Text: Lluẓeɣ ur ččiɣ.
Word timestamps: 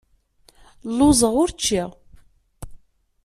Lluẓeɣ 0.93 1.33
ur 1.43 1.49
ččiɣ. 1.55 1.89